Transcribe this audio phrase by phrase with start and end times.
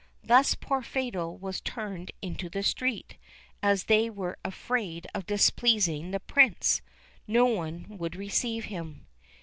[0.23, 3.17] Thus poor Fatal was turned into the street,
[3.61, 6.81] and as they were afraid of displeasing the Prince,
[7.27, 9.05] no one would receive him.